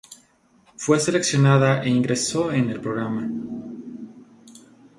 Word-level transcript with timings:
Fue 0.77 0.99
seleccionada 0.99 1.83
e 1.83 1.89
ingresó 1.89 2.51
en 2.51 2.71
el 2.71 2.81
programa. 2.81 3.29